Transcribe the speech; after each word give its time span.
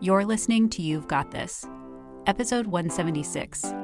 You're 0.00 0.24
listening 0.24 0.70
to 0.70 0.82
You've 0.82 1.08
Got 1.08 1.32
This, 1.32 1.66
episode 2.28 2.68
176. 2.68 3.74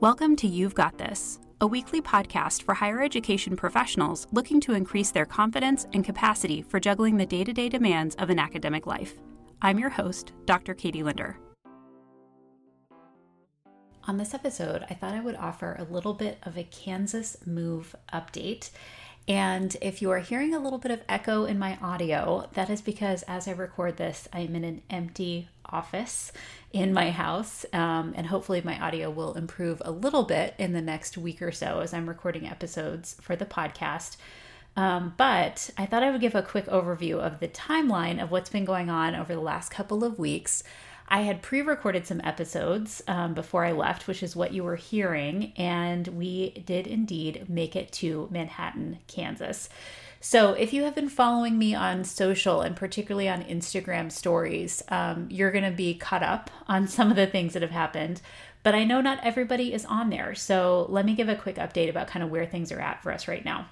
Welcome 0.00 0.36
to 0.36 0.46
You've 0.46 0.74
Got 0.74 0.96
This, 0.96 1.38
a 1.60 1.66
weekly 1.66 2.00
podcast 2.00 2.62
for 2.62 2.72
higher 2.72 3.02
education 3.02 3.56
professionals 3.56 4.26
looking 4.32 4.58
to 4.62 4.72
increase 4.72 5.10
their 5.10 5.26
confidence 5.26 5.86
and 5.92 6.02
capacity 6.02 6.62
for 6.62 6.80
juggling 6.80 7.18
the 7.18 7.26
day 7.26 7.44
to 7.44 7.52
day 7.52 7.68
demands 7.68 8.14
of 8.14 8.30
an 8.30 8.38
academic 8.38 8.86
life. 8.86 9.16
I'm 9.60 9.78
your 9.78 9.90
host, 9.90 10.32
Dr. 10.46 10.72
Katie 10.72 11.02
Linder. 11.02 11.36
On 14.08 14.16
this 14.16 14.32
episode, 14.32 14.86
I 14.88 14.94
thought 14.94 15.12
I 15.12 15.20
would 15.20 15.36
offer 15.36 15.76
a 15.78 15.92
little 15.92 16.14
bit 16.14 16.38
of 16.44 16.56
a 16.56 16.64
Kansas 16.64 17.36
move 17.46 17.94
update. 18.14 18.70
And 19.30 19.76
if 19.80 20.02
you 20.02 20.10
are 20.10 20.18
hearing 20.18 20.56
a 20.56 20.58
little 20.58 20.80
bit 20.80 20.90
of 20.90 21.02
echo 21.08 21.44
in 21.44 21.56
my 21.56 21.78
audio, 21.80 22.48
that 22.54 22.68
is 22.68 22.80
because 22.80 23.22
as 23.28 23.46
I 23.46 23.52
record 23.52 23.96
this, 23.96 24.28
I'm 24.32 24.56
in 24.56 24.64
an 24.64 24.82
empty 24.90 25.48
office 25.64 26.32
in 26.72 26.92
my 26.92 27.12
house. 27.12 27.64
Um, 27.72 28.12
and 28.16 28.26
hopefully, 28.26 28.60
my 28.64 28.80
audio 28.80 29.08
will 29.08 29.34
improve 29.34 29.80
a 29.84 29.92
little 29.92 30.24
bit 30.24 30.56
in 30.58 30.72
the 30.72 30.82
next 30.82 31.16
week 31.16 31.40
or 31.42 31.52
so 31.52 31.78
as 31.78 31.94
I'm 31.94 32.08
recording 32.08 32.48
episodes 32.48 33.14
for 33.20 33.36
the 33.36 33.46
podcast. 33.46 34.16
Um, 34.76 35.14
but 35.16 35.70
I 35.78 35.86
thought 35.86 36.02
I 36.02 36.10
would 36.10 36.20
give 36.20 36.34
a 36.34 36.42
quick 36.42 36.66
overview 36.66 37.20
of 37.20 37.38
the 37.38 37.46
timeline 37.46 38.20
of 38.20 38.32
what's 38.32 38.50
been 38.50 38.64
going 38.64 38.90
on 38.90 39.14
over 39.14 39.32
the 39.32 39.40
last 39.40 39.70
couple 39.70 40.02
of 40.02 40.18
weeks. 40.18 40.64
I 41.10 41.22
had 41.22 41.42
pre 41.42 41.60
recorded 41.60 42.06
some 42.06 42.20
episodes 42.22 43.02
um, 43.08 43.34
before 43.34 43.64
I 43.64 43.72
left, 43.72 44.06
which 44.06 44.22
is 44.22 44.36
what 44.36 44.52
you 44.52 44.62
were 44.62 44.76
hearing, 44.76 45.52
and 45.56 46.06
we 46.06 46.50
did 46.64 46.86
indeed 46.86 47.46
make 47.48 47.74
it 47.74 47.90
to 47.94 48.28
Manhattan, 48.30 48.98
Kansas. 49.08 49.68
So, 50.20 50.52
if 50.52 50.72
you 50.72 50.84
have 50.84 50.94
been 50.94 51.08
following 51.08 51.58
me 51.58 51.74
on 51.74 52.04
social 52.04 52.60
and 52.60 52.76
particularly 52.76 53.28
on 53.28 53.42
Instagram 53.42 54.12
stories, 54.12 54.84
um, 54.88 55.26
you're 55.30 55.50
going 55.50 55.64
to 55.64 55.70
be 55.70 55.94
caught 55.94 56.22
up 56.22 56.50
on 56.68 56.86
some 56.86 57.10
of 57.10 57.16
the 57.16 57.26
things 57.26 57.54
that 57.54 57.62
have 57.62 57.70
happened. 57.72 58.20
But 58.62 58.74
I 58.74 58.84
know 58.84 59.00
not 59.00 59.24
everybody 59.24 59.72
is 59.72 59.86
on 59.86 60.10
there. 60.10 60.34
So, 60.34 60.86
let 60.90 61.04
me 61.04 61.16
give 61.16 61.28
a 61.28 61.34
quick 61.34 61.56
update 61.56 61.90
about 61.90 62.06
kind 62.06 62.22
of 62.22 62.30
where 62.30 62.46
things 62.46 62.70
are 62.70 62.80
at 62.80 63.02
for 63.02 63.10
us 63.10 63.26
right 63.26 63.44
now. 63.44 63.66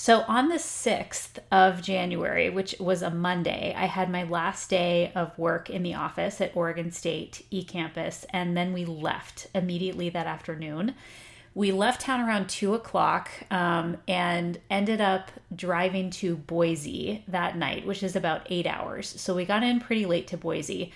So 0.00 0.20
on 0.28 0.48
the 0.48 0.58
6th 0.60 1.40
of 1.50 1.82
January, 1.82 2.50
which 2.50 2.76
was 2.78 3.02
a 3.02 3.10
Monday, 3.10 3.74
I 3.76 3.86
had 3.86 4.08
my 4.08 4.22
last 4.22 4.70
day 4.70 5.10
of 5.16 5.36
work 5.36 5.70
in 5.70 5.82
the 5.82 5.94
office 5.94 6.40
at 6.40 6.54
Oregon 6.54 6.92
State 6.92 7.44
eCampus, 7.50 8.24
and 8.30 8.56
then 8.56 8.72
we 8.72 8.84
left 8.84 9.48
immediately 9.56 10.08
that 10.10 10.28
afternoon. 10.28 10.94
We 11.52 11.72
left 11.72 12.02
town 12.02 12.20
around 12.20 12.48
two 12.48 12.74
o'clock 12.74 13.28
um, 13.50 13.96
and 14.06 14.60
ended 14.70 15.00
up 15.00 15.32
driving 15.56 16.10
to 16.10 16.36
Boise 16.36 17.24
that 17.26 17.56
night, 17.56 17.84
which 17.84 18.04
is 18.04 18.14
about 18.14 18.46
eight 18.50 18.68
hours. 18.68 19.20
So 19.20 19.34
we 19.34 19.44
got 19.44 19.64
in 19.64 19.80
pretty 19.80 20.06
late 20.06 20.28
to 20.28 20.36
Boise 20.36 20.92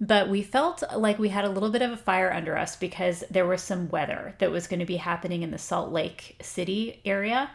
but 0.00 0.28
we 0.28 0.42
felt 0.42 0.82
like 0.96 1.20
we 1.20 1.28
had 1.28 1.44
a 1.44 1.48
little 1.48 1.70
bit 1.70 1.80
of 1.80 1.92
a 1.92 1.96
fire 1.96 2.32
under 2.32 2.58
us 2.58 2.74
because 2.74 3.22
there 3.30 3.46
was 3.46 3.62
some 3.62 3.88
weather 3.88 4.34
that 4.38 4.50
was 4.50 4.66
going 4.66 4.80
to 4.80 4.84
be 4.84 4.96
happening 4.96 5.42
in 5.42 5.52
the 5.52 5.56
Salt 5.56 5.92
Lake 5.92 6.36
City 6.42 7.00
area 7.04 7.48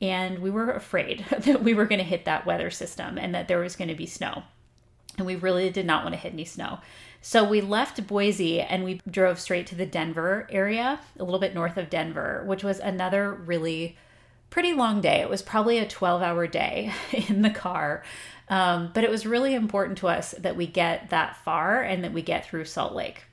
and 0.00 0.38
we 0.38 0.50
were 0.50 0.70
afraid 0.70 1.24
that 1.38 1.62
we 1.62 1.74
were 1.74 1.86
going 1.86 1.98
to 1.98 2.04
hit 2.04 2.24
that 2.24 2.46
weather 2.46 2.70
system 2.70 3.18
and 3.18 3.34
that 3.34 3.48
there 3.48 3.58
was 3.58 3.76
going 3.76 3.88
to 3.88 3.94
be 3.94 4.06
snow. 4.06 4.42
And 5.16 5.26
we 5.26 5.34
really 5.34 5.68
did 5.70 5.86
not 5.86 6.04
want 6.04 6.14
to 6.14 6.20
hit 6.20 6.32
any 6.32 6.44
snow. 6.44 6.78
So 7.20 7.42
we 7.42 7.60
left 7.60 8.06
Boise 8.06 8.60
and 8.60 8.84
we 8.84 9.00
drove 9.10 9.40
straight 9.40 9.66
to 9.68 9.74
the 9.74 9.86
Denver 9.86 10.46
area, 10.50 11.00
a 11.18 11.24
little 11.24 11.40
bit 11.40 11.54
north 11.54 11.76
of 11.76 11.90
Denver, 11.90 12.44
which 12.46 12.62
was 12.62 12.78
another 12.78 13.32
really 13.32 13.96
pretty 14.50 14.72
long 14.72 15.00
day. 15.00 15.20
It 15.20 15.28
was 15.28 15.42
probably 15.42 15.78
a 15.78 15.88
12 15.88 16.22
hour 16.22 16.46
day 16.46 16.92
in 17.28 17.42
the 17.42 17.50
car. 17.50 18.04
Um, 18.48 18.92
but 18.94 19.04
it 19.04 19.10
was 19.10 19.26
really 19.26 19.54
important 19.54 19.98
to 19.98 20.08
us 20.08 20.32
that 20.38 20.56
we 20.56 20.66
get 20.66 21.10
that 21.10 21.36
far 21.44 21.82
and 21.82 22.04
that 22.04 22.12
we 22.12 22.22
get 22.22 22.46
through 22.46 22.64
Salt 22.64 22.94
Lake. 22.94 23.24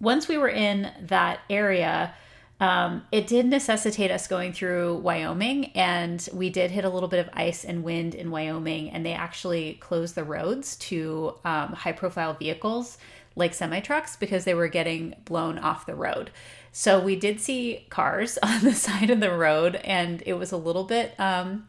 Once 0.00 0.26
we 0.26 0.38
were 0.38 0.48
in 0.48 0.90
that 1.00 1.40
area, 1.50 2.14
um, 2.60 3.06
it 3.12 3.26
did 3.26 3.46
necessitate 3.46 4.10
us 4.10 4.26
going 4.26 4.52
through 4.52 4.96
Wyoming, 4.96 5.66
and 5.76 6.28
we 6.32 6.50
did 6.50 6.72
hit 6.72 6.84
a 6.84 6.88
little 6.88 7.08
bit 7.08 7.20
of 7.20 7.30
ice 7.32 7.64
and 7.64 7.84
wind 7.84 8.14
in 8.14 8.30
Wyoming, 8.30 8.90
and 8.90 9.06
they 9.06 9.12
actually 9.12 9.74
closed 9.74 10.16
the 10.16 10.24
roads 10.24 10.76
to 10.76 11.34
um, 11.44 11.72
high 11.72 11.92
profile 11.92 12.34
vehicles 12.34 12.98
like 13.36 13.54
semi 13.54 13.78
trucks 13.78 14.16
because 14.16 14.44
they 14.44 14.54
were 14.54 14.66
getting 14.66 15.14
blown 15.24 15.58
off 15.58 15.86
the 15.86 15.94
road. 15.94 16.30
So 16.72 17.00
we 17.00 17.14
did 17.14 17.40
see 17.40 17.86
cars 17.90 18.38
on 18.42 18.64
the 18.64 18.74
side 18.74 19.10
of 19.10 19.20
the 19.20 19.32
road, 19.32 19.76
and 19.76 20.22
it 20.26 20.34
was 20.34 20.50
a 20.50 20.56
little 20.56 20.84
bit 20.84 21.18
um, 21.20 21.66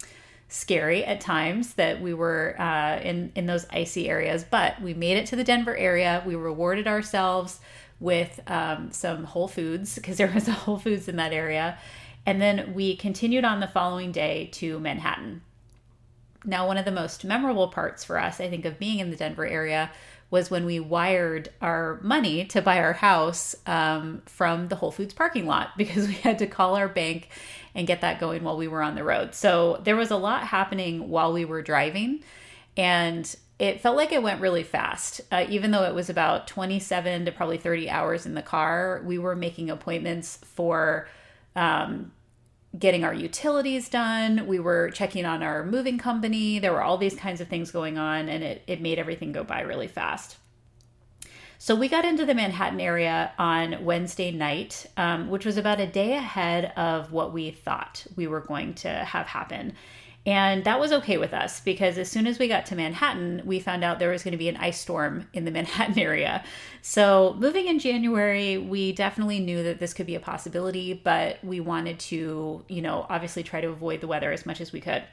scary 0.50 1.06
at 1.06 1.22
times 1.22 1.76
that 1.76 2.02
we 2.02 2.14
were 2.14 2.56
uh, 2.60 3.00
in 3.02 3.32
in 3.36 3.46
those 3.46 3.66
icy 3.72 4.10
areas. 4.10 4.44
But 4.44 4.82
we 4.82 4.94
made 4.94 5.18
it 5.18 5.28
to 5.28 5.36
the 5.36 5.44
Denver 5.44 5.76
area. 5.76 6.22
We 6.26 6.36
rewarded 6.36 6.88
ourselves 6.88 7.60
with 8.00 8.40
um, 8.48 8.92
some 8.92 9.24
Whole 9.24 9.48
Foods 9.48 9.96
because 9.96 10.18
there 10.18 10.32
was 10.34 10.48
a 10.48 10.52
Whole 10.54 10.78
Foods 10.78 11.08
in 11.08 11.16
that 11.18 11.34
area. 11.34 11.78
And 12.26 12.42
then 12.42 12.74
we 12.74 12.96
continued 12.96 13.46
on 13.46 13.60
the 13.60 13.68
following 13.68 14.12
day 14.12 14.50
to 14.54 14.80
Manhattan. 14.80 15.42
Now, 16.46 16.68
one 16.68 16.78
of 16.78 16.86
the 16.86 16.92
most 16.92 17.26
memorable 17.26 17.68
parts 17.68 18.04
for 18.04 18.18
us, 18.20 18.40
I 18.40 18.50
think, 18.50 18.66
of 18.66 18.80
being 18.80 19.00
in 19.00 19.10
the 19.10 19.18
Denver 19.18 19.46
area 19.46 19.92
was 20.32 20.52
when 20.52 20.66
we 20.66 20.80
wired 20.80 21.50
our 21.60 22.00
money 22.04 22.46
to 22.46 22.62
buy 22.62 22.80
our 22.80 22.94
house 22.94 23.56
um, 23.66 24.22
from 24.26 24.68
the 24.68 24.76
Whole 24.76 24.92
Foods 24.92 25.14
parking 25.14 25.48
lot 25.48 25.70
because 25.78 26.08
we 26.08 26.14
had 26.14 26.40
to 26.40 26.48
call 26.48 26.76
our 26.76 26.88
bank 26.88 27.30
and 27.80 27.88
get 27.88 28.02
that 28.02 28.20
going 28.20 28.44
while 28.44 28.58
we 28.58 28.68
were 28.68 28.82
on 28.82 28.96
the 28.96 29.04
road. 29.06 29.34
So 29.34 29.80
there 29.86 29.96
was 29.96 30.12
a 30.12 30.18
lot 30.18 30.44
happening 30.44 31.10
while 31.10 31.32
we 31.32 31.46
were 31.46 31.62
driving. 31.62 32.22
And 32.76 33.34
it 33.58 33.80
felt 33.80 33.96
like 33.96 34.12
it 34.12 34.22
went 34.22 34.42
really 34.42 34.64
fast. 34.64 35.22
Uh, 35.32 35.46
even 35.48 35.72
though 35.72 35.84
it 35.84 35.96
was 35.96 36.10
about 36.10 36.46
27 36.46 37.24
to 37.24 37.32
probably 37.32 37.58
30 37.58 37.90
hours 37.90 38.26
in 38.26 38.34
the 38.34 38.42
car, 38.42 39.02
we 39.06 39.18
were 39.18 39.34
making 39.34 39.70
appointments 39.70 40.40
for 40.44 41.08
um, 41.56 42.12
getting 42.78 43.06
our 43.06 43.14
utilities 43.14 43.88
done. 43.88 44.46
We 44.46 44.60
were 44.60 44.90
checking 44.90 45.26
on 45.26 45.42
our 45.42 45.64
moving 45.64 45.98
company. 45.98 46.60
There 46.60 46.74
were 46.74 46.82
all 46.82 46.98
these 46.98 47.16
kinds 47.16 47.40
of 47.40 47.48
things 47.48 47.72
going 47.72 47.98
on, 47.98 48.28
and 48.28 48.44
it, 48.44 48.62
it 48.68 48.82
made 48.82 49.00
everything 49.00 49.32
go 49.32 49.46
by 49.46 49.62
really 49.62 49.88
fast. 49.88 50.36
So 51.62 51.76
we 51.76 51.90
got 51.90 52.06
into 52.06 52.26
the 52.26 52.34
Manhattan 52.34 52.80
area 52.80 53.34
on 53.38 53.84
Wednesday 53.84 54.32
night, 54.32 54.86
um, 54.96 55.30
which 55.30 55.46
was 55.46 55.58
about 55.58 55.82
a 55.82 55.86
day 55.86 56.14
ahead 56.14 56.72
of 56.78 57.12
what 57.12 57.34
we 57.34 57.52
thought 57.52 58.08
we 58.16 58.28
were 58.28 58.40
going 58.40 58.76
to 58.76 58.88
have 58.88 59.28
happen. 59.28 59.74
And 60.26 60.64
that 60.64 60.80
was 60.80 60.94
okay 60.94 61.18
with 61.18 61.34
us 61.34 61.60
because 61.60 61.98
as 61.98 62.10
soon 62.10 62.28
as 62.28 62.40
we 62.40 62.48
got 62.48 62.66
to 62.68 62.78
Manhattan, 62.78 63.42
we 63.44 63.60
found 63.60 63.84
out 63.84 64.00
there 64.00 64.10
was 64.10 64.24
going 64.24 64.32
to 64.32 64.38
be 64.38 64.48
an 64.48 64.56
ice 64.56 64.80
storm 64.80 65.28
in 65.34 65.44
the 65.44 65.52
Manhattan 65.60 66.00
area. 66.00 66.46
So, 66.82 67.36
moving 67.38 67.68
in 67.68 67.78
January, 67.78 68.58
we 68.58 68.94
definitely 68.94 69.40
knew 69.40 69.62
that 69.62 69.80
this 69.80 69.94
could 69.94 70.06
be 70.06 70.16
a 70.16 70.20
possibility, 70.22 70.94
but 70.94 71.44
we 71.44 71.60
wanted 71.60 72.00
to, 72.00 72.64
you 72.70 72.82
know, 72.82 73.06
obviously 73.10 73.44
try 73.44 73.60
to 73.60 73.68
avoid 73.68 74.00
the 74.00 74.08
weather 74.08 74.32
as 74.32 74.46
much 74.46 74.62
as 74.62 74.72
we 74.72 74.80
could. 74.80 75.04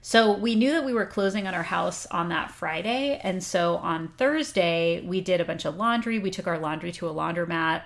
So 0.00 0.32
we 0.32 0.54
knew 0.54 0.72
that 0.72 0.84
we 0.84 0.92
were 0.92 1.06
closing 1.06 1.46
on 1.46 1.54
our 1.54 1.62
house 1.62 2.06
on 2.06 2.28
that 2.28 2.50
Friday. 2.50 3.20
And 3.22 3.42
so 3.42 3.76
on 3.76 4.08
Thursday, 4.16 5.02
we 5.04 5.20
did 5.20 5.40
a 5.40 5.44
bunch 5.44 5.64
of 5.64 5.76
laundry. 5.76 6.18
We 6.18 6.30
took 6.30 6.46
our 6.46 6.58
laundry 6.58 6.92
to 6.92 7.08
a 7.08 7.14
laundromat 7.14 7.82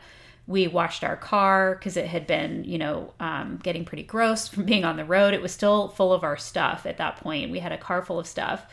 we 0.47 0.67
washed 0.67 1.05
our 1.05 1.17
car 1.17 1.77
because 1.77 1.97
it 1.97 2.07
had 2.07 2.27
been, 2.27 2.65
you 2.65 2.79
know, 2.79 3.13
um, 3.21 3.61
getting 3.63 3.85
pretty 3.85 4.03
gross 4.03 4.49
from 4.49 4.65
being 4.65 4.85
on 4.85 4.97
the 4.97 5.05
road. 5.05 5.35
It 5.35 5.43
was 5.43 5.53
still 5.53 5.89
full 5.89 6.13
of 6.13 6.25
our 6.25 6.37
stuff 6.37 6.85
at 6.85 6.99
that 6.99 7.17
point. 7.17 7.51
We 7.51 7.61
had 7.61 7.73
a 7.73 7.79
car 7.79 8.03
full 8.03 8.19
of 8.19 8.27
stuff. 8.27 8.67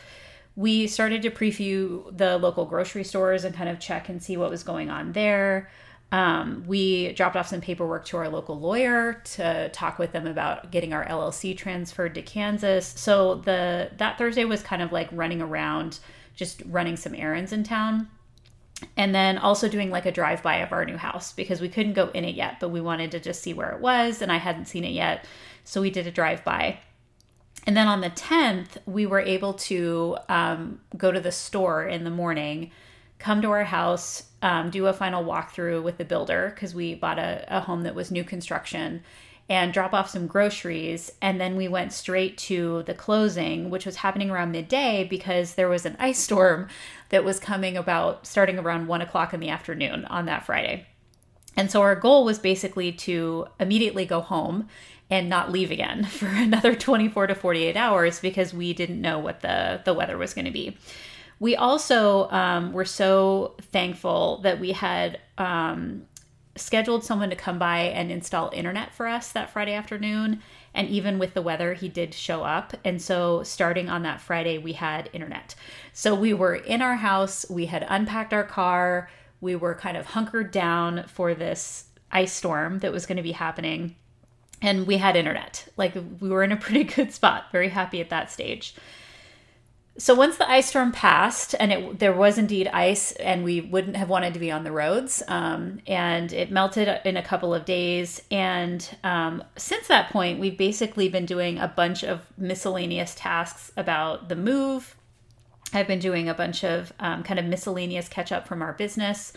We 0.56 0.88
started 0.88 1.22
to 1.22 1.30
preview 1.30 2.16
the 2.16 2.36
local 2.38 2.66
grocery 2.66 3.04
stores 3.04 3.44
and 3.44 3.54
kind 3.54 3.68
of 3.68 3.78
check 3.78 4.08
and 4.08 4.22
see 4.22 4.36
what 4.36 4.50
was 4.50 4.64
going 4.64 4.90
on 4.90 5.12
there. 5.12 5.70
Um, 6.12 6.64
we 6.66 7.12
dropped 7.12 7.36
off 7.36 7.48
some 7.48 7.60
paperwork 7.60 8.04
to 8.06 8.16
our 8.16 8.28
local 8.28 8.58
lawyer 8.58 9.22
to 9.24 9.68
talk 9.68 9.98
with 9.98 10.10
them 10.12 10.26
about 10.26 10.72
getting 10.72 10.92
our 10.92 11.06
LLC 11.06 11.56
transferred 11.56 12.14
to 12.16 12.22
Kansas. 12.22 12.86
So 12.96 13.36
the 13.36 13.90
that 13.98 14.18
Thursday 14.18 14.44
was 14.44 14.62
kind 14.62 14.82
of 14.82 14.90
like 14.90 15.08
running 15.12 15.40
around, 15.40 16.00
just 16.34 16.62
running 16.66 16.96
some 16.96 17.14
errands 17.14 17.52
in 17.52 17.62
town 17.62 18.08
and 18.96 19.14
then 19.14 19.38
also 19.38 19.68
doing 19.68 19.90
like 19.90 20.06
a 20.06 20.12
drive 20.12 20.42
by 20.42 20.56
of 20.56 20.72
our 20.72 20.84
new 20.84 20.96
house 20.96 21.32
because 21.32 21.60
we 21.60 21.68
couldn't 21.68 21.92
go 21.92 22.08
in 22.08 22.24
it 22.24 22.34
yet, 22.34 22.58
but 22.60 22.70
we 22.70 22.80
wanted 22.80 23.10
to 23.12 23.20
just 23.20 23.42
see 23.42 23.52
where 23.52 23.70
it 23.70 23.80
was 23.80 24.22
and 24.22 24.32
I 24.32 24.38
hadn't 24.38 24.66
seen 24.66 24.84
it 24.84 24.92
yet. 24.92 25.26
So 25.64 25.80
we 25.80 25.90
did 25.90 26.06
a 26.06 26.10
drive 26.10 26.44
by. 26.44 26.78
And 27.66 27.76
then 27.76 27.88
on 27.88 28.00
the 28.00 28.10
10th, 28.10 28.78
we 28.86 29.06
were 29.06 29.20
able 29.20 29.54
to 29.54 30.16
um, 30.28 30.80
go 30.96 31.12
to 31.12 31.20
the 31.20 31.32
store 31.32 31.84
in 31.84 32.04
the 32.04 32.10
morning, 32.10 32.70
come 33.20 33.42
to 33.42 33.50
our 33.50 33.64
house, 33.64 34.24
um, 34.42 34.70
do 34.70 34.86
a 34.86 34.92
final 34.92 35.24
walkthrough 35.24 35.82
with 35.82 35.98
the 35.98 36.04
builder 36.04 36.50
because 36.54 36.74
we 36.74 36.94
bought 36.94 37.18
a, 37.18 37.44
a 37.48 37.60
home 37.60 37.82
that 37.82 37.94
was 37.94 38.10
new 38.10 38.24
construction 38.24 39.02
and 39.48 39.72
drop 39.72 39.92
off 39.92 40.08
some 40.08 40.26
groceries. 40.26 41.12
And 41.20 41.40
then 41.40 41.56
we 41.56 41.68
went 41.68 41.92
straight 41.92 42.38
to 42.38 42.82
the 42.84 42.94
closing, 42.94 43.68
which 43.68 43.84
was 43.84 43.96
happening 43.96 44.30
around 44.30 44.52
midday 44.52 45.04
because 45.04 45.54
there 45.54 45.68
was 45.68 45.84
an 45.84 45.96
ice 46.00 46.18
storm 46.18 46.68
that 47.10 47.24
was 47.24 47.38
coming 47.38 47.76
about 47.76 48.26
starting 48.26 48.58
around 48.58 48.86
one 48.86 49.02
o'clock 49.02 49.34
in 49.34 49.40
the 49.40 49.50
afternoon 49.50 50.06
on 50.06 50.26
that 50.26 50.46
Friday. 50.46 50.86
And 51.56 51.70
so 51.70 51.82
our 51.82 51.96
goal 51.96 52.24
was 52.24 52.38
basically 52.38 52.92
to 52.92 53.48
immediately 53.58 54.06
go 54.06 54.20
home 54.20 54.68
and 55.10 55.28
not 55.28 55.50
leave 55.50 55.70
again 55.70 56.04
for 56.06 56.28
another 56.28 56.74
24 56.74 57.26
to 57.26 57.34
48 57.34 57.76
hours 57.76 58.20
because 58.20 58.54
we 58.54 58.72
didn't 58.72 59.00
know 59.00 59.18
what 59.18 59.40
the, 59.40 59.82
the 59.84 59.92
weather 59.92 60.16
was 60.16 60.32
going 60.32 60.44
to 60.46 60.50
be. 60.50 60.78
We 61.40 61.56
also 61.56 62.28
um, 62.30 62.72
were 62.72 62.84
so 62.84 63.54
thankful 63.72 64.42
that 64.42 64.60
we 64.60 64.72
had 64.72 65.18
um, 65.38 66.06
scheduled 66.54 67.02
someone 67.02 67.30
to 67.30 67.36
come 67.36 67.58
by 67.58 67.78
and 67.78 68.12
install 68.12 68.50
internet 68.52 68.94
for 68.94 69.06
us 69.06 69.32
that 69.32 69.50
Friday 69.50 69.72
afternoon. 69.72 70.42
And 70.74 70.88
even 70.88 71.18
with 71.18 71.32
the 71.32 71.40
weather, 71.42 71.72
he 71.72 71.88
did 71.88 72.12
show 72.12 72.44
up. 72.44 72.74
And 72.84 73.00
so, 73.00 73.42
starting 73.42 73.88
on 73.88 74.02
that 74.02 74.20
Friday, 74.20 74.58
we 74.58 74.74
had 74.74 75.08
internet. 75.14 75.54
So, 75.94 76.14
we 76.14 76.34
were 76.34 76.54
in 76.54 76.82
our 76.82 76.96
house, 76.96 77.46
we 77.48 77.66
had 77.66 77.86
unpacked 77.88 78.34
our 78.34 78.44
car, 78.44 79.10
we 79.40 79.56
were 79.56 79.74
kind 79.74 79.96
of 79.96 80.06
hunkered 80.06 80.50
down 80.50 81.04
for 81.08 81.34
this 81.34 81.86
ice 82.12 82.32
storm 82.32 82.80
that 82.80 82.92
was 82.92 83.06
going 83.06 83.16
to 83.16 83.22
be 83.22 83.32
happening. 83.32 83.96
And 84.62 84.86
we 84.86 84.98
had 84.98 85.16
internet. 85.16 85.66
Like, 85.78 85.94
we 86.20 86.28
were 86.28 86.44
in 86.44 86.52
a 86.52 86.56
pretty 86.56 86.84
good 86.94 87.12
spot, 87.12 87.46
very 87.50 87.70
happy 87.70 88.00
at 88.02 88.10
that 88.10 88.30
stage 88.30 88.74
so 89.98 90.14
once 90.14 90.36
the 90.36 90.48
ice 90.48 90.68
storm 90.68 90.92
passed 90.92 91.54
and 91.58 91.72
it 91.72 91.98
there 91.98 92.12
was 92.12 92.38
indeed 92.38 92.68
ice 92.68 93.12
and 93.12 93.44
we 93.44 93.60
wouldn't 93.60 93.96
have 93.96 94.08
wanted 94.08 94.32
to 94.32 94.40
be 94.40 94.50
on 94.50 94.64
the 94.64 94.72
roads 94.72 95.22
um, 95.28 95.80
and 95.86 96.32
it 96.32 96.50
melted 96.50 96.88
in 97.04 97.16
a 97.16 97.22
couple 97.22 97.52
of 97.52 97.64
days. 97.64 98.22
And 98.30 98.88
um, 99.04 99.42
since 99.56 99.88
that 99.88 100.10
point 100.10 100.40
we've 100.40 100.56
basically 100.56 101.08
been 101.08 101.26
doing 101.26 101.58
a 101.58 101.68
bunch 101.68 102.04
of 102.04 102.20
miscellaneous 102.38 103.14
tasks 103.14 103.72
about 103.76 104.28
the 104.28 104.36
move. 104.36 104.96
I've 105.72 105.86
been 105.86 106.00
doing 106.00 106.28
a 106.28 106.34
bunch 106.34 106.64
of 106.64 106.92
um, 106.98 107.22
kind 107.22 107.38
of 107.38 107.44
miscellaneous 107.44 108.08
catch 108.08 108.32
up 108.32 108.48
from 108.48 108.62
our 108.62 108.72
business. 108.72 109.32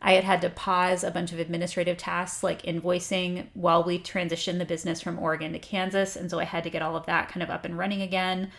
I 0.00 0.12
had 0.12 0.24
had 0.24 0.40
to 0.42 0.50
pause 0.50 1.04
a 1.04 1.10
bunch 1.10 1.32
of 1.32 1.38
administrative 1.38 1.96
tasks 1.96 2.42
like 2.42 2.62
invoicing 2.62 3.46
while 3.54 3.82
we 3.82 3.98
transitioned 3.98 4.58
the 4.58 4.64
business 4.64 5.00
from 5.00 5.18
oregon 5.18 5.52
to 5.54 5.58
kansas 5.58 6.16
and 6.16 6.30
so 6.30 6.38
i 6.38 6.44
had 6.44 6.64
to 6.64 6.70
get 6.70 6.82
all 6.82 6.96
of 6.96 7.06
that 7.06 7.28
kind 7.28 7.42
of 7.42 7.48
up 7.48 7.64
and 7.64 7.78
running 7.78 8.02
again 8.02 8.52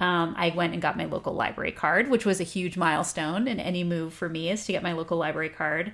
um, 0.00 0.34
I 0.36 0.50
went 0.50 0.72
and 0.72 0.82
got 0.82 0.96
my 0.96 1.04
local 1.04 1.34
library 1.34 1.72
card, 1.72 2.10
which 2.10 2.26
was 2.26 2.40
a 2.40 2.44
huge 2.44 2.76
milestone 2.76 3.46
in 3.46 3.60
any 3.60 3.84
move 3.84 4.12
for 4.12 4.28
me 4.28 4.50
is 4.50 4.64
to 4.66 4.72
get 4.72 4.82
my 4.82 4.92
local 4.92 5.16
library 5.16 5.50
card. 5.50 5.92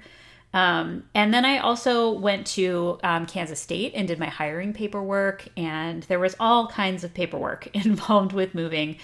Um, 0.53 1.05
and 1.15 1.33
then 1.33 1.45
I 1.45 1.59
also 1.59 2.11
went 2.11 2.47
to 2.49 2.99
um, 3.05 3.27
Kansas 3.27 3.61
State 3.61 3.93
and 3.95 4.09
did 4.09 4.19
my 4.19 4.27
hiring 4.27 4.73
paperwork, 4.73 5.47
and 5.57 6.03
there 6.05 6.19
was 6.19 6.35
all 6.41 6.67
kinds 6.67 7.05
of 7.05 7.15
paperwork 7.15 7.69
involved 7.75 8.33
with 8.33 8.55
moving. 8.55 8.97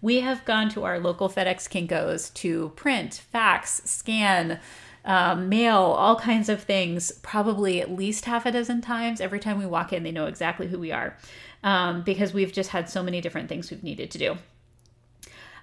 We 0.00 0.20
have 0.20 0.44
gone 0.44 0.68
to 0.70 0.84
our 0.84 0.98
local 0.98 1.28
FedEx 1.28 1.68
Kinkos 1.68 2.32
to 2.34 2.70
print, 2.76 3.22
fax, 3.32 3.82
scan, 3.84 4.60
um, 5.04 5.48
mail, 5.48 5.76
all 5.76 6.16
kinds 6.16 6.48
of 6.48 6.62
things, 6.62 7.12
probably 7.22 7.80
at 7.80 7.90
least 7.90 8.24
half 8.24 8.46
a 8.46 8.52
dozen 8.52 8.80
times. 8.80 9.20
Every 9.20 9.40
time 9.40 9.58
we 9.58 9.66
walk 9.66 9.92
in, 9.92 10.02
they 10.02 10.12
know 10.12 10.26
exactly 10.26 10.68
who 10.68 10.78
we 10.78 10.92
are 10.92 11.16
um, 11.62 12.02
because 12.02 12.32
we've 12.32 12.52
just 12.52 12.70
had 12.70 12.88
so 12.88 13.02
many 13.02 13.20
different 13.20 13.48
things 13.48 13.70
we've 13.70 13.82
needed 13.82 14.10
to 14.12 14.18
do. 14.18 14.36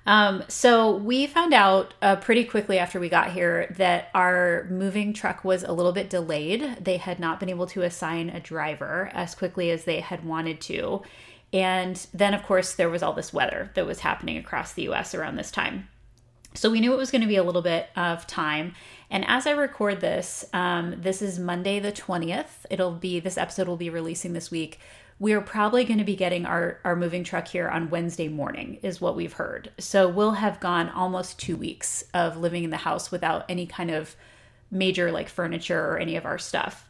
Um, 0.06 0.44
so 0.48 0.96
we 0.96 1.28
found 1.28 1.54
out 1.54 1.94
uh, 2.02 2.16
pretty 2.16 2.44
quickly 2.44 2.80
after 2.80 3.00
we 3.00 3.08
got 3.08 3.32
here 3.32 3.74
that 3.78 4.10
our 4.16 4.66
moving 4.70 5.14
truck 5.14 5.44
was 5.44 5.64
a 5.64 5.72
little 5.72 5.92
bit 5.92 6.10
delayed. 6.10 6.78
They 6.82 6.98
had 6.98 7.20
not 7.20 7.40
been 7.40 7.50
able 7.50 7.68
to 7.68 7.84
assign 7.84 8.30
a 8.30 8.40
driver 8.40 9.12
as 9.14 9.36
quickly 9.36 9.70
as 9.70 9.86
they 9.86 10.00
had 10.00 10.26
wanted 10.26 10.60
to. 10.62 11.04
And 11.54 11.96
then, 12.14 12.34
of 12.34 12.44
course, 12.44 12.74
there 12.74 12.90
was 12.90 13.04
all 13.04 13.14
this 13.14 13.34
weather 13.34 13.70
that 13.76 13.86
was 13.86 14.00
happening 14.00 14.38
across 14.38 14.74
the 14.74 14.90
US 14.90 15.14
around 15.14 15.36
this 15.36 15.52
time. 15.52 15.88
So 16.54 16.70
we 16.70 16.82
knew 16.82 16.94
it 16.94 16.98
was 16.98 17.12
going 17.12 17.22
to 17.22 17.28
be 17.28 17.38
a 17.38 17.44
little 17.44 17.62
bit 17.62 17.90
of 17.96 18.28
time. 18.28 18.74
And 19.10 19.26
as 19.28 19.48
I 19.48 19.52
record 19.52 20.02
this, 20.02 20.46
um, 20.54 20.96
this 20.98 21.22
is 21.22 21.40
Monday 21.40 21.80
the 21.80 21.92
20th. 21.92 22.66
It'll 22.70 22.92
be, 22.92 23.20
this 23.20 23.38
episode 23.38 23.68
will 23.68 23.78
be 23.78 23.90
releasing 23.90 24.34
this 24.34 24.52
week 24.52 24.80
we're 25.22 25.40
probably 25.40 25.86
going 25.86 26.00
to 26.00 26.04
be 26.04 26.16
getting 26.16 26.48
our, 26.48 26.80
our 26.84 26.96
moving 26.96 27.24
truck 27.24 27.48
here 27.48 27.70
on 27.70 27.92
Wednesday 27.92 28.28
morning, 28.28 28.80
is 28.82 29.00
what 29.00 29.16
we've 29.16 29.34
heard. 29.34 29.70
So 29.78 30.10
we'll 30.10 30.32
have 30.32 30.60
gone 30.60 30.90
almost 30.90 31.40
two 31.40 31.56
weeks 31.56 32.04
of 32.12 32.38
living 32.38 32.64
in 32.64 32.72
the 32.72 32.78
house 32.78 33.12
without 33.12 33.46
any 33.48 33.68
kind 33.68 33.92
of 33.92 34.16
major 34.72 35.12
like 35.12 35.30
furniture 35.30 35.80
or 35.80 36.00
any 36.00 36.16
of 36.16 36.26
our 36.26 36.40
stuff. 36.40 36.90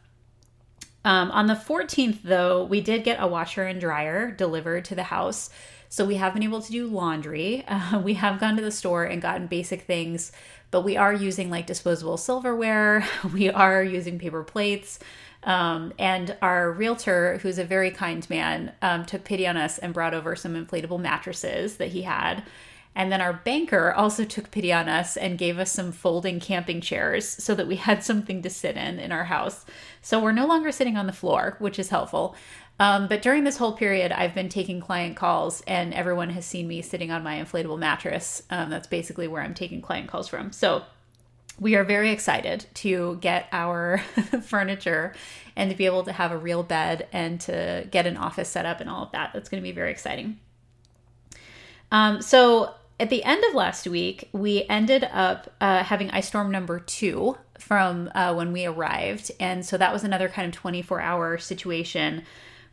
Um, 1.04 1.32
on 1.32 1.48
the 1.48 1.56
14th, 1.56 2.20
though, 2.24 2.64
we 2.64 2.82
did 2.82 3.04
get 3.04 3.22
a 3.22 3.28
washer 3.28 3.64
and 3.64 3.82
dryer 3.82 4.32
delivered 4.32 4.86
to 4.86 4.96
the 4.96 5.04
house. 5.04 5.50
So 5.90 6.06
we 6.06 6.16
have 6.16 6.34
been 6.34 6.44
able 6.44 6.62
to 6.62 6.72
do 6.72 6.88
laundry. 6.88 7.66
Uh, 7.72 8.00
we 8.04 8.14
have 8.16 8.40
gone 8.40 8.56
to 8.56 8.62
the 8.62 8.72
store 8.72 9.04
and 9.04 9.22
gotten 9.22 9.48
basic 9.48 9.82
things, 9.82 10.32
but 10.70 10.82
we 10.82 10.96
are 10.98 11.14
using 11.14 11.50
like 11.50 11.66
disposable 11.68 12.18
silverware. 12.18 13.06
We 13.34 13.50
are 13.50 13.84
using 13.84 14.20
paper 14.20 14.44
plates. 14.44 15.00
Um, 15.44 15.92
and 15.98 16.38
our 16.42 16.72
realtor, 16.72 17.40
who's 17.42 17.58
a 17.58 17.64
very 17.64 17.90
kind 17.92 18.30
man, 18.30 18.74
um, 18.82 19.06
took 19.06 19.24
pity 19.24 19.48
on 19.48 19.58
us 19.58 19.80
and 19.80 19.94
brought 19.94 20.14
over 20.14 20.36
some 20.36 20.54
inflatable 20.54 21.00
mattresses 21.00 21.78
that 21.78 21.90
he 21.90 22.04
had. 22.04 22.44
And 22.96 23.12
then 23.12 23.22
our 23.22 23.34
banker 23.34 23.94
also 23.94 24.26
took 24.26 24.52
pity 24.52 24.74
on 24.74 24.90
us 24.90 25.16
and 25.16 25.38
gave 25.38 25.60
us 25.60 25.72
some 25.72 25.92
folding 25.92 26.40
camping 26.40 26.82
chairs 26.82 27.28
so 27.28 27.56
that 27.56 27.68
we 27.68 27.78
had 27.78 28.04
something 28.04 28.42
to 28.42 28.50
sit 28.50 28.76
in 28.76 29.00
in 29.00 29.12
our 29.12 29.26
house. 29.26 29.66
So 30.02 30.20
we're 30.20 30.34
no 30.34 30.46
longer 30.46 30.72
sitting 30.72 30.98
on 30.98 31.08
the 31.08 31.14
floor, 31.14 31.56
which 31.60 31.80
is 31.80 31.90
helpful. 31.90 32.36
Um, 32.80 33.08
but 33.08 33.22
during 33.22 33.44
this 33.44 33.58
whole 33.58 33.74
period, 33.74 34.12
I've 34.12 34.34
been 34.34 34.50
taking 34.50 34.82
client 34.82 35.16
calls, 35.16 35.62
and 35.68 35.94
everyone 35.94 36.32
has 36.32 36.46
seen 36.46 36.68
me 36.68 36.82
sitting 36.82 37.12
on 37.12 37.24
my 37.24 37.36
inflatable 37.36 37.78
mattress. 37.78 38.42
Um, 38.50 38.70
that's 38.72 38.88
basically 38.88 39.28
where 39.28 39.42
I'm 39.42 39.54
taking 39.54 39.82
client 39.82 40.10
calls 40.10 40.28
from. 40.28 40.52
So 40.52 40.84
we 41.60 41.76
are 41.76 41.84
very 41.84 42.10
excited 42.10 42.66
to 42.74 43.18
get 43.22 43.48
our 43.52 44.00
furniture 44.44 45.14
and 45.56 45.70
to 45.70 45.78
be 45.78 45.86
able 45.86 46.04
to 46.04 46.12
have 46.12 46.32
a 46.32 46.38
real 46.38 46.64
bed 46.64 47.08
and 47.14 47.40
to 47.42 47.88
get 47.92 48.08
an 48.08 48.18
office 48.18 48.50
set 48.50 48.66
up 48.66 48.82
and 48.82 48.90
all 48.90 49.04
of 49.04 49.12
that. 49.12 49.32
That's 49.32 49.48
going 49.48 49.62
to 49.62 49.68
be 49.68 49.74
very 49.74 49.92
exciting. 49.92 50.40
Um, 51.92 52.22
so 52.22 52.74
at 53.02 53.10
the 53.10 53.24
end 53.24 53.44
of 53.44 53.56
last 53.56 53.88
week, 53.88 54.30
we 54.32 54.66
ended 54.70 55.04
up 55.12 55.52
uh, 55.60 55.84
having 55.84 56.12
ice 56.12 56.28
storm 56.28 56.52
number 56.52 56.80
two 56.80 57.38
from 57.60 58.10
uh, 58.16 58.34
when 58.34 58.54
we 58.54 58.66
arrived. 58.66 59.32
And 59.40 59.66
so 59.66 59.78
that 59.78 59.92
was 59.92 60.04
another 60.04 60.30
kind 60.30 60.48
of 60.48 60.54
24 60.54 61.02
hour 61.02 61.38
situation 61.38 62.24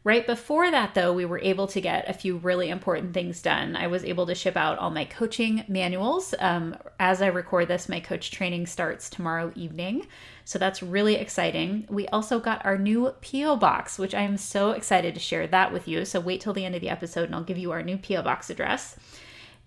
Right 0.09 0.27
before 0.27 0.71
that, 0.71 0.95
though, 0.95 1.13
we 1.13 1.25
were 1.25 1.41
able 1.41 1.67
to 1.67 1.81
get 1.81 2.09
a 2.09 2.15
few 2.15 2.39
really 2.39 2.71
important 2.71 3.13
things 3.13 3.43
done. 3.43 3.75
I 3.75 3.89
was 3.89 4.05
able 4.05 4.27
to 4.27 4.35
ship 4.35 4.57
out 4.57 4.79
all 4.79 4.91
my 4.91 5.05
coaching 5.05 5.65
manuals. 5.69 6.35
Um, 6.39 6.77
as 7.01 7.21
I 7.21 7.27
record 7.27 7.69
this, 7.69 7.89
my 7.89 7.99
coach 7.99 8.31
training 8.31 8.67
starts 8.67 9.11
tomorrow 9.11 9.53
evening. 9.57 10.07
So 10.45 10.59
that's 10.59 10.83
really 10.83 11.17
exciting. 11.17 11.85
We 11.91 12.07
also 12.09 12.39
got 12.39 12.65
our 12.65 12.79
new 12.79 13.13
P.O. 13.21 13.57
box, 13.57 13.99
which 13.99 14.15
I 14.15 14.23
am 14.23 14.37
so 14.37 14.71
excited 14.71 15.13
to 15.13 15.21
share 15.21 15.47
that 15.49 15.73
with 15.73 15.89
you. 15.89 16.05
So 16.05 16.21
wait 16.21 16.41
till 16.41 16.55
the 16.55 16.65
end 16.65 16.77
of 16.77 16.81
the 16.81 16.89
episode 16.89 17.25
and 17.25 17.35
I'll 17.35 17.43
give 17.43 17.59
you 17.59 17.73
our 17.73 17.83
new 17.83 17.99
P.O. 17.99 18.23
box 18.23 18.49
address. 18.51 18.97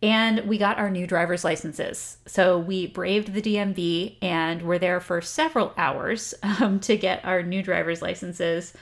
And 0.01 0.47
we 0.47 0.57
got 0.57 0.79
our 0.79 0.89
new 0.89 1.05
driver's 1.05 1.43
licenses. 1.43 2.17
So 2.25 2.57
we 2.57 2.87
braved 2.87 3.33
the 3.33 3.41
DMV 3.41 4.17
and 4.21 4.63
were 4.63 4.79
there 4.79 4.99
for 4.99 5.21
several 5.21 5.73
hours 5.77 6.33
um, 6.43 6.79
to 6.81 6.97
get 6.97 7.23
our 7.23 7.43
new 7.43 7.61
driver's 7.61 8.01
licenses 8.01 8.73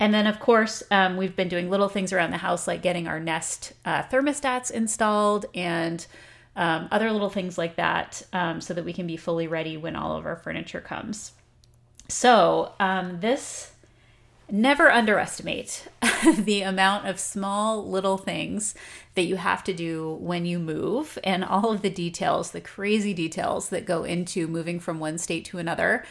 and 0.00 0.14
then, 0.14 0.26
of 0.26 0.38
course, 0.38 0.82
um, 0.90 1.16
we've 1.16 1.34
been 1.34 1.48
doing 1.48 1.70
little 1.70 1.88
things 1.88 2.12
around 2.12 2.30
the 2.30 2.38
house 2.38 2.68
like 2.68 2.82
getting 2.82 3.08
our 3.08 3.18
Nest 3.18 3.72
uh, 3.84 4.02
thermostats 4.04 4.70
installed 4.70 5.46
and 5.54 6.06
um, 6.54 6.88
other 6.90 7.10
little 7.10 7.30
things 7.30 7.58
like 7.58 7.76
that 7.76 8.22
um, 8.32 8.60
so 8.60 8.74
that 8.74 8.84
we 8.84 8.92
can 8.92 9.06
be 9.06 9.16
fully 9.16 9.48
ready 9.48 9.76
when 9.76 9.96
all 9.96 10.16
of 10.16 10.24
our 10.24 10.36
furniture 10.36 10.80
comes. 10.80 11.32
So, 12.08 12.72
um, 12.78 13.20
this 13.20 13.72
never 14.50 14.90
underestimate 14.90 15.88
the 16.38 16.62
amount 16.62 17.06
of 17.06 17.20
small 17.20 17.88
little 17.88 18.16
things 18.16 18.74
that 19.14 19.24
you 19.24 19.36
have 19.36 19.62
to 19.64 19.72
do 19.72 20.16
when 20.20 20.46
you 20.46 20.58
move 20.58 21.18
and 21.24 21.44
all 21.44 21.72
of 21.72 21.82
the 21.82 21.90
details, 21.90 22.50
the 22.50 22.60
crazy 22.60 23.12
details 23.12 23.68
that 23.68 23.84
go 23.84 24.04
into 24.04 24.46
moving 24.46 24.80
from 24.80 25.00
one 25.00 25.18
state 25.18 25.44
to 25.44 25.58
another. 25.58 26.04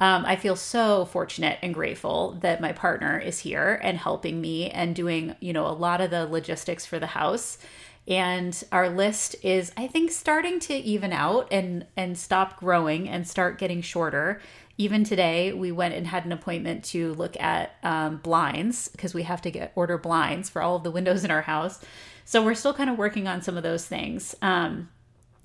Um, 0.00 0.24
I 0.26 0.36
feel 0.36 0.54
so 0.54 1.06
fortunate 1.06 1.58
and 1.60 1.74
grateful 1.74 2.38
that 2.40 2.60
my 2.60 2.72
partner 2.72 3.18
is 3.18 3.40
here 3.40 3.80
and 3.82 3.98
helping 3.98 4.40
me 4.40 4.70
and 4.70 4.94
doing, 4.94 5.34
you 5.40 5.52
know, 5.52 5.66
a 5.66 5.74
lot 5.74 6.00
of 6.00 6.10
the 6.10 6.26
logistics 6.26 6.86
for 6.86 7.00
the 7.00 7.06
house. 7.08 7.58
And 8.08 8.64
our 8.72 8.88
list 8.88 9.36
is, 9.42 9.70
I 9.76 9.86
think, 9.86 10.10
starting 10.10 10.58
to 10.60 10.74
even 10.74 11.12
out 11.12 11.46
and 11.52 11.86
and 11.94 12.16
stop 12.16 12.58
growing 12.58 13.08
and 13.08 13.28
start 13.28 13.58
getting 13.58 13.82
shorter. 13.82 14.40
Even 14.78 15.04
today, 15.04 15.52
we 15.52 15.70
went 15.72 15.94
and 15.94 16.06
had 16.06 16.24
an 16.24 16.32
appointment 16.32 16.84
to 16.84 17.12
look 17.14 17.38
at 17.38 17.74
um, 17.82 18.16
blinds 18.18 18.88
because 18.88 19.12
we 19.12 19.24
have 19.24 19.42
to 19.42 19.50
get 19.50 19.72
order 19.74 19.98
blinds 19.98 20.48
for 20.48 20.62
all 20.62 20.76
of 20.76 20.84
the 20.84 20.90
windows 20.90 21.22
in 21.22 21.30
our 21.30 21.42
house. 21.42 21.84
So 22.24 22.42
we're 22.42 22.54
still 22.54 22.74
kind 22.74 22.88
of 22.88 22.96
working 22.96 23.28
on 23.28 23.42
some 23.42 23.56
of 23.56 23.62
those 23.62 23.86
things. 23.86 24.34
Um, 24.40 24.88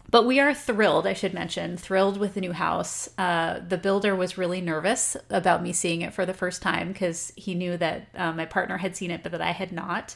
but 0.10 0.28
we 0.28 0.40
are 0.40 0.54
thrilled, 0.54 1.08
I 1.08 1.14
should 1.14 1.34
mention, 1.34 1.76
thrilled 1.76 2.18
with 2.18 2.36
the 2.36 2.42
new 2.42 2.52
house. 2.52 3.10
Uh, 3.18 3.60
the 3.68 3.80
builder 3.80 4.16
was 4.16 4.38
really 4.38 4.62
nervous 4.62 5.18
about 5.32 5.64
me 5.64 5.74
seeing 5.74 6.02
it 6.02 6.14
for 6.14 6.26
the 6.26 6.36
first 6.36 6.62
time 6.62 6.90
because 6.90 7.34
he 7.36 7.56
knew 7.56 7.76
that 7.78 8.08
uh, 8.14 8.32
my 8.32 8.46
partner 8.46 8.78
had 8.78 8.96
seen 8.96 9.10
it, 9.10 9.24
but 9.24 9.32
that 9.32 9.42
I 9.42 9.52
had 9.52 9.72
not. 9.72 10.16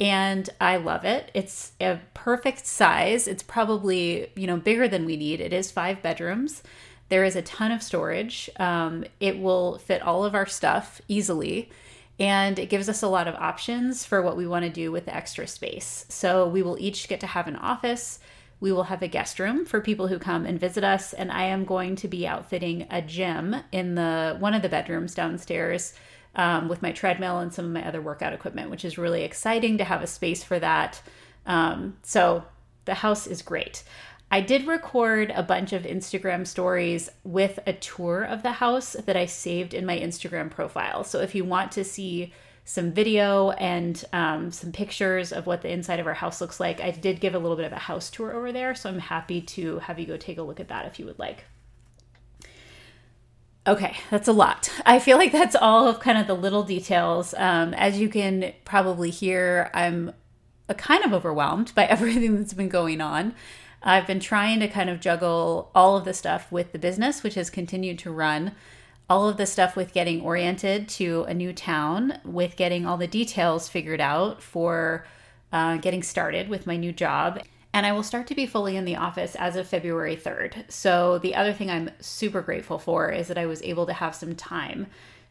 And 0.00 0.50
I 0.60 0.76
love 0.76 1.04
it. 1.04 1.30
It's 1.34 1.72
a 1.80 2.00
perfect 2.14 2.66
size. 2.66 3.28
It's 3.28 3.42
probably, 3.44 4.30
you 4.34 4.46
know, 4.46 4.56
bigger 4.56 4.88
than 4.88 5.04
we 5.04 5.16
need. 5.16 5.40
It 5.40 5.52
is 5.52 5.70
five 5.70 6.02
bedrooms. 6.02 6.62
There 7.10 7.24
is 7.24 7.36
a 7.36 7.42
ton 7.42 7.70
of 7.70 7.82
storage. 7.82 8.50
Um, 8.56 9.04
it 9.20 9.38
will 9.38 9.78
fit 9.78 10.02
all 10.02 10.24
of 10.24 10.34
our 10.34 10.46
stuff 10.46 11.00
easily. 11.06 11.70
and 12.18 12.58
it 12.58 12.68
gives 12.68 12.88
us 12.88 13.02
a 13.02 13.08
lot 13.08 13.26
of 13.26 13.34
options 13.34 14.04
for 14.04 14.22
what 14.22 14.36
we 14.36 14.46
want 14.46 14.64
to 14.64 14.70
do 14.70 14.92
with 14.92 15.04
the 15.04 15.14
extra 15.14 15.46
space. 15.46 16.06
So 16.08 16.46
we 16.46 16.62
will 16.62 16.78
each 16.78 17.08
get 17.08 17.20
to 17.20 17.26
have 17.26 17.48
an 17.48 17.56
office. 17.56 18.20
We 18.60 18.72
will 18.72 18.84
have 18.84 19.02
a 19.02 19.08
guest 19.08 19.38
room 19.40 19.64
for 19.64 19.80
people 19.80 20.06
who 20.08 20.18
come 20.18 20.46
and 20.46 20.58
visit 20.58 20.84
us, 20.84 21.12
and 21.12 21.30
I 21.32 21.44
am 21.44 21.64
going 21.64 21.96
to 21.96 22.08
be 22.08 22.26
outfitting 22.26 22.86
a 22.90 23.02
gym 23.02 23.56
in 23.72 23.96
the 23.96 24.36
one 24.38 24.54
of 24.54 24.62
the 24.62 24.68
bedrooms 24.68 25.14
downstairs 25.14 25.92
um, 26.36 26.68
with 26.68 26.82
my 26.82 26.92
treadmill 26.92 27.38
and 27.38 27.52
some 27.52 27.64
of 27.64 27.70
my 27.70 27.86
other 27.86 28.00
workout 28.00 28.32
equipment, 28.32 28.70
which 28.70 28.84
is 28.84 28.98
really 28.98 29.22
exciting 29.22 29.78
to 29.78 29.84
have 29.84 30.02
a 30.02 30.06
space 30.06 30.42
for 30.42 30.58
that. 30.58 31.00
Um, 31.46 31.96
so 32.02 32.44
the 32.84 32.94
house 32.94 33.26
is 33.26 33.42
great. 33.42 33.84
I 34.30 34.40
did 34.40 34.66
record 34.66 35.32
a 35.34 35.42
bunch 35.42 35.72
of 35.72 35.82
Instagram 35.82 36.46
stories 36.46 37.08
with 37.22 37.58
a 37.66 37.72
tour 37.72 38.24
of 38.24 38.42
the 38.42 38.52
house 38.52 38.94
that 38.94 39.16
I 39.16 39.26
saved 39.26 39.74
in 39.74 39.86
my 39.86 39.98
Instagram 39.98 40.50
profile. 40.50 41.04
So 41.04 41.20
if 41.20 41.34
you 41.34 41.44
want 41.44 41.72
to 41.72 41.84
see 41.84 42.32
some 42.64 42.92
video 42.92 43.50
and 43.50 44.02
um, 44.12 44.50
some 44.50 44.72
pictures 44.72 45.32
of 45.32 45.46
what 45.46 45.62
the 45.62 45.70
inside 45.70 46.00
of 46.00 46.06
our 46.06 46.14
house 46.14 46.40
looks 46.40 46.58
like, 46.58 46.80
I 46.80 46.90
did 46.90 47.20
give 47.20 47.34
a 47.34 47.38
little 47.38 47.56
bit 47.56 47.66
of 47.66 47.72
a 47.72 47.78
house 47.78 48.10
tour 48.10 48.32
over 48.32 48.50
there. 48.50 48.74
So 48.74 48.88
I'm 48.88 48.98
happy 48.98 49.40
to 49.42 49.78
have 49.80 49.98
you 49.98 50.06
go 50.06 50.16
take 50.16 50.38
a 50.38 50.42
look 50.42 50.60
at 50.60 50.68
that 50.68 50.86
if 50.86 50.98
you 50.98 51.04
would 51.06 51.18
like. 51.18 51.44
Okay, 53.66 53.96
that's 54.10 54.28
a 54.28 54.32
lot. 54.32 54.70
I 54.84 54.98
feel 54.98 55.16
like 55.16 55.32
that's 55.32 55.56
all 55.56 55.88
of 55.88 55.98
kind 55.98 56.18
of 56.18 56.26
the 56.26 56.34
little 56.34 56.64
details. 56.64 57.34
Um, 57.38 57.72
as 57.74 57.98
you 57.98 58.10
can 58.10 58.52
probably 58.66 59.08
hear, 59.08 59.70
I'm 59.72 60.12
a 60.68 60.74
kind 60.74 61.02
of 61.02 61.14
overwhelmed 61.14 61.74
by 61.74 61.84
everything 61.86 62.36
that's 62.36 62.52
been 62.52 62.68
going 62.68 63.00
on. 63.00 63.34
I've 63.82 64.06
been 64.06 64.20
trying 64.20 64.60
to 64.60 64.68
kind 64.68 64.90
of 64.90 65.00
juggle 65.00 65.70
all 65.74 65.96
of 65.96 66.04
the 66.04 66.14
stuff 66.14 66.52
with 66.52 66.72
the 66.72 66.78
business, 66.78 67.22
which 67.22 67.34
has 67.34 67.50
continued 67.50 67.98
to 68.00 68.10
run, 68.10 68.52
all 69.08 69.28
of 69.28 69.36
the 69.36 69.46
stuff 69.46 69.76
with 69.76 69.92
getting 69.92 70.20
oriented 70.22 70.88
to 70.88 71.24
a 71.24 71.34
new 71.34 71.52
town, 71.52 72.18
with 72.24 72.56
getting 72.56 72.86
all 72.86 72.96
the 72.96 73.06
details 73.06 73.68
figured 73.68 74.00
out 74.00 74.42
for 74.42 75.06
uh, 75.52 75.76
getting 75.76 76.02
started 76.02 76.48
with 76.48 76.66
my 76.66 76.76
new 76.76 76.92
job, 76.92 77.40
and 77.74 77.84
I 77.84 77.90
will 77.90 78.04
start 78.04 78.28
to 78.28 78.36
be 78.36 78.46
fully 78.46 78.76
in 78.76 78.84
the 78.84 78.94
office 78.94 79.34
as 79.34 79.56
of 79.56 79.66
February 79.66 80.16
3rd. 80.16 80.70
So, 80.70 81.18
the 81.18 81.34
other 81.34 81.52
thing 81.52 81.68
I'm 81.68 81.90
super 81.98 82.40
grateful 82.40 82.78
for 82.78 83.10
is 83.10 83.26
that 83.26 83.36
I 83.36 83.46
was 83.46 83.60
able 83.62 83.84
to 83.86 83.92
have 83.92 84.14
some 84.14 84.36
time 84.36 84.86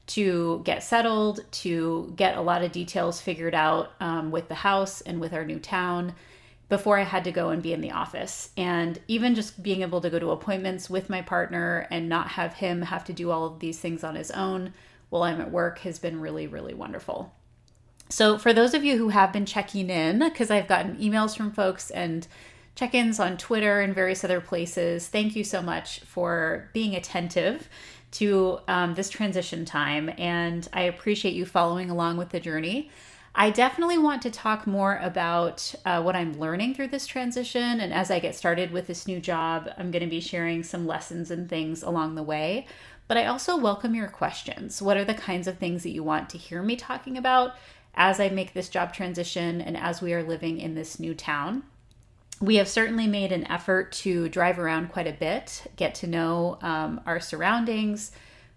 to 0.08 0.62
get 0.66 0.84
settled, 0.84 1.40
to 1.52 2.12
get 2.18 2.36
a 2.36 2.42
lot 2.42 2.62
of 2.62 2.74
details 2.74 3.22
figured 3.22 3.56
out 3.56 3.94
um, 4.02 4.30
with 4.30 4.50
the 4.50 4.56
house 4.56 5.00
and 5.00 5.22
with 5.22 5.32
our 5.32 5.46
new 5.46 5.58
town 5.58 6.14
before 6.68 7.00
I 7.00 7.04
had 7.04 7.24
to 7.24 7.32
go 7.32 7.50
and 7.50 7.64
be 7.64 7.72
in 7.72 7.80
the 7.80 7.92
office. 7.92 8.50
And 8.58 9.00
even 9.08 9.36
just 9.36 9.64
being 9.64 9.82
able 9.82 10.02
to 10.02 10.10
go 10.10 10.20
to 10.20 10.32
appointments 10.32 10.90
with 10.90 11.10
my 11.10 11.22
partner 11.22 11.88
and 11.90 12.10
not 12.10 12.28
have 12.28 12.56
him 12.56 12.82
have 12.82 13.06
to 13.06 13.14
do 13.14 13.32
all 13.32 13.46
of 13.46 13.60
these 13.60 13.80
things 13.80 14.04
on 14.04 14.16
his 14.16 14.32
own 14.32 14.74
while 15.10 15.24
I'm 15.24 15.40
at 15.40 15.52
work 15.52 15.80
has 15.80 15.98
been 15.98 16.20
really, 16.20 16.48
really 16.48 16.74
wonderful. 16.74 17.32
So, 18.10 18.38
for 18.38 18.54
those 18.54 18.74
of 18.74 18.84
you 18.84 18.98
who 18.98 19.10
have 19.10 19.34
been 19.34 19.46
checking 19.46 19.90
in, 19.90 20.20
because 20.20 20.52
I've 20.52 20.68
gotten 20.68 20.98
emails 20.98 21.36
from 21.36 21.52
folks 21.52 21.90
and 21.90 22.28
check 22.76 22.94
ins 22.94 23.20
on 23.20 23.38
Twitter 23.38 23.82
and 23.82 23.94
various 23.94 24.24
other 24.24 24.42
places, 24.42 25.08
thank 25.08 25.36
you 25.36 25.44
so 25.44 25.62
much 25.62 26.02
for 26.02 26.70
being 26.74 26.96
attentive 26.96 27.70
to 28.12 28.60
um, 28.68 28.94
this 28.94 29.10
transition 29.10 29.66
time. 29.66 30.12
And 30.18 30.68
I 30.74 30.84
appreciate 30.84 31.34
you 31.34 31.46
following 31.46 31.90
along 31.90 32.18
with 32.18 32.30
the 32.30 32.40
journey. 32.40 32.92
I 33.36 33.50
definitely 33.50 33.98
want 33.98 34.22
to 34.24 34.32
talk 34.32 34.68
more 34.68 35.00
about 35.02 35.74
uh, 35.86 36.02
what 36.04 36.16
I'm 36.16 36.40
learning 36.40 36.76
through 36.76 36.90
this 36.90 37.08
transition. 37.08 37.80
And 37.80 37.92
as 37.92 38.12
I 38.12 38.20
get 38.20 38.36
started 38.36 38.72
with 38.72 38.86
this 38.86 39.08
new 39.08 39.20
job, 39.20 39.72
I'm 39.76 39.90
going 39.90 40.04
to 40.04 40.10
be 40.10 40.20
sharing 40.20 40.62
some 40.62 40.86
lessons 40.86 41.32
and 41.32 41.50
things 41.50 41.82
along 41.82 42.14
the 42.14 42.22
way. 42.22 42.68
But 43.08 43.18
I 43.18 43.26
also 43.26 43.58
welcome 43.58 43.96
your 43.96 44.08
questions. 44.08 44.84
What 44.84 44.98
are 44.98 45.04
the 45.04 45.16
kinds 45.16 45.48
of 45.48 45.58
things 45.58 45.82
that 45.82 45.90
you 45.90 46.04
want 46.04 46.30
to 46.30 46.38
hear 46.38 46.62
me 46.62 46.76
talking 46.76 47.18
about? 47.18 47.56
As 47.96 48.20
I 48.20 48.30
make 48.30 48.54
this 48.54 48.70
job 48.70 48.94
transition 48.94 49.62
and 49.62 49.78
as 49.78 50.02
we 50.02 50.14
are 50.14 50.24
living 50.24 50.60
in 50.60 50.76
this 50.76 51.00
new 51.00 51.14
town. 51.14 51.64
We 52.42 52.56
have 52.56 52.68
certainly 52.68 53.08
made 53.08 53.32
an 53.32 53.50
effort 53.50 53.92
to 53.94 54.28
drive 54.28 54.60
around 54.60 54.90
quite 54.90 55.08
a 55.08 55.14
bit, 55.14 55.72
get 55.76 55.96
to 55.96 56.08
know 56.08 56.58
um, 56.62 57.00
our 57.06 57.20
surroundings, 57.20 58.12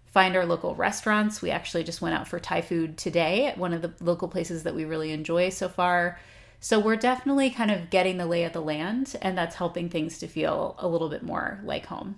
find 0.05 0.35
our 0.35 0.45
local 0.45 0.75
restaurants. 0.75 1.41
We 1.41 1.51
actually 1.51 1.83
just 1.83 2.01
went 2.01 2.15
out 2.15 2.27
for 2.27 2.39
Thai 2.39 2.61
food 2.61 2.97
today 2.97 3.45
at 3.45 3.57
one 3.57 3.73
of 3.73 3.81
the 3.81 3.93
local 4.01 4.27
places 4.27 4.63
that 4.63 4.75
we 4.75 4.83
really 4.83 5.11
enjoy 5.11 5.49
so 5.49 5.69
far. 5.69 6.19
So 6.59 6.79
we're 6.79 6.95
definitely 6.95 7.51
kind 7.51 7.69
of 7.69 7.91
getting 7.91 8.17
the 8.17 8.25
lay 8.25 8.43
of 8.43 8.53
the 8.53 8.61
land, 8.61 9.15
and 9.21 9.37
that's 9.37 9.57
helping 9.57 9.89
things 9.89 10.17
to 10.19 10.27
feel 10.27 10.75
a 10.79 10.87
little 10.87 11.07
bit 11.07 11.21
more 11.21 11.61
like 11.63 11.85
home. 11.85 12.17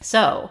So, 0.00 0.50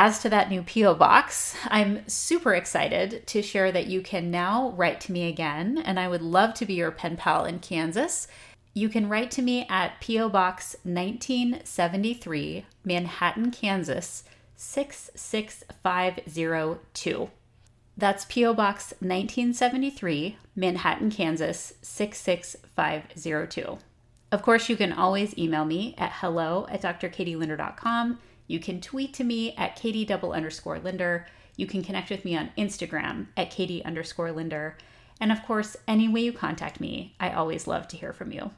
as 0.00 0.20
to 0.20 0.28
that 0.28 0.48
new 0.48 0.62
P.O. 0.62 0.94
box, 0.94 1.56
I'm 1.66 2.08
super 2.08 2.54
excited 2.54 3.26
to 3.26 3.42
share 3.42 3.72
that 3.72 3.88
you 3.88 4.00
can 4.00 4.30
now 4.30 4.70
write 4.76 5.00
to 5.00 5.10
me 5.10 5.28
again, 5.28 5.82
and 5.84 5.98
I 5.98 6.06
would 6.06 6.22
love 6.22 6.54
to 6.54 6.64
be 6.64 6.74
your 6.74 6.92
pen 6.92 7.16
pal 7.16 7.44
in 7.44 7.58
Kansas. 7.58 8.28
You 8.74 8.88
can 8.88 9.08
write 9.08 9.32
to 9.32 9.42
me 9.42 9.66
at 9.68 10.00
P.O. 10.00 10.28
Box 10.28 10.76
1973, 10.84 12.64
Manhattan, 12.84 13.50
Kansas 13.50 14.22
66502. 14.54 17.30
That's 17.96 18.24
P.O. 18.26 18.54
Box 18.54 18.94
1973, 19.00 20.38
Manhattan, 20.54 21.10
Kansas 21.10 21.72
66502. 21.82 23.78
Of 24.30 24.42
course, 24.42 24.68
you 24.68 24.76
can 24.76 24.92
always 24.92 25.36
email 25.36 25.64
me 25.64 25.96
at 25.98 26.12
hello 26.20 26.68
at 26.70 26.82
drkatielinder.com 26.82 28.20
you 28.48 28.58
can 28.58 28.80
tweet 28.80 29.14
to 29.14 29.24
me 29.24 29.54
at 29.56 29.76
Katie 29.76 30.04
double 30.04 30.32
underscore 30.32 30.80
Linder. 30.80 31.26
You 31.56 31.66
can 31.66 31.84
connect 31.84 32.10
with 32.10 32.24
me 32.24 32.36
on 32.36 32.50
Instagram 32.58 33.26
at 33.36 33.50
Katie 33.50 33.84
underscore 33.84 34.32
Linder. 34.32 34.76
And 35.20 35.30
of 35.30 35.44
course, 35.44 35.76
any 35.86 36.08
way 36.08 36.22
you 36.22 36.32
contact 36.32 36.80
me, 36.80 37.14
I 37.20 37.30
always 37.30 37.66
love 37.66 37.86
to 37.88 37.96
hear 37.96 38.12
from 38.12 38.32
you. 38.32 38.50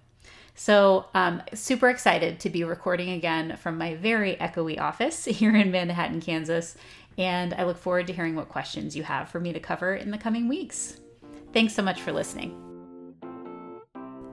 So, 0.54 1.06
um, 1.14 1.42
super 1.54 1.88
excited 1.88 2.40
to 2.40 2.50
be 2.50 2.64
recording 2.64 3.10
again 3.10 3.56
from 3.56 3.78
my 3.78 3.94
very 3.94 4.36
echoey 4.36 4.78
office 4.78 5.24
here 5.26 5.54
in 5.54 5.70
Manhattan, 5.70 6.20
Kansas. 6.20 6.76
And 7.18 7.54
I 7.54 7.64
look 7.64 7.78
forward 7.78 8.06
to 8.06 8.12
hearing 8.12 8.36
what 8.36 8.48
questions 8.48 8.94
you 8.94 9.02
have 9.02 9.28
for 9.28 9.40
me 9.40 9.52
to 9.52 9.60
cover 9.60 9.94
in 9.94 10.10
the 10.10 10.18
coming 10.18 10.48
weeks. 10.48 11.00
Thanks 11.52 11.74
so 11.74 11.82
much 11.82 12.00
for 12.00 12.12
listening. 12.12 12.56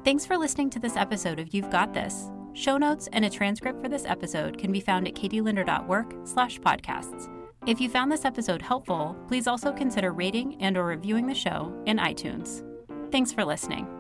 Thanks 0.04 0.26
for 0.26 0.38
listening 0.38 0.70
to 0.72 0.80
this 0.80 0.96
episode 0.96 1.40
of 1.40 1.54
You've 1.54 1.72
Got 1.72 1.94
This. 1.94 2.30
Show 2.58 2.80
notes 2.80 3.08
and 3.14 3.24
a 3.24 3.30
transcript 3.30 3.80
for 3.80 3.88
this 3.88 4.04
episode 4.04 4.58
can 4.58 4.72
be 4.72 4.80
found 4.80 5.08
at 5.08 5.14
katielinder.work 5.14 6.16
slash 6.24 6.60
podcasts. 6.60 7.30
If 7.68 7.80
you 7.80 7.88
found 7.88 8.12
this 8.12 8.26
episode 8.26 8.64
helpful, 8.64 9.16
please 9.28 9.46
also 9.46 9.72
consider 9.72 10.12
rating 10.12 10.60
and 10.60 10.76
or 10.76 10.86
reviewing 10.86 11.28
the 11.28 11.36
show 11.36 11.72
in 11.86 11.98
iTunes. 11.98 12.64
Thanks 13.12 13.32
for 13.32 13.46
listening. 13.46 13.97